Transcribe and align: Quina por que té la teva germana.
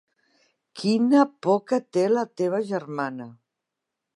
Quina 0.83 1.25
por 1.47 1.59
que 1.71 1.79
té 1.97 2.07
la 2.15 2.25
teva 2.43 2.63
germana. 2.71 3.29